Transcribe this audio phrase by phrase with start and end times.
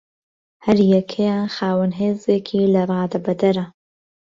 [0.65, 3.65] هەریەکەیان خاوەن هێزێکی لەرادەبەدەرە